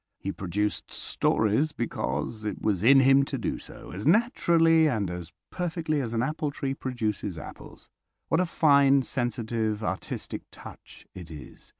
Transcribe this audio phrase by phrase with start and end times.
[0.17, 5.31] He produced stories because it was in him to do so, as naturally and as
[5.51, 7.87] perfectly as an apple tree produces apples.
[8.27, 11.69] What a fine, sensitive, artistic touch it is!